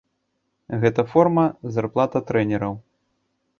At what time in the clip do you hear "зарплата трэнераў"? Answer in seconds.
1.77-2.73